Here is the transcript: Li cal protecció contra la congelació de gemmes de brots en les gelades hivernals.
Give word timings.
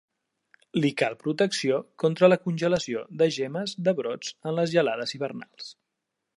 Li 0.77 0.89
cal 1.01 1.17
protecció 1.23 1.77
contra 2.05 2.29
la 2.33 2.39
congelació 2.47 3.05
de 3.21 3.29
gemmes 3.37 3.77
de 3.89 3.97
brots 4.03 4.35
en 4.49 4.59
les 4.61 4.77
gelades 4.77 5.15
hivernals. 5.19 5.73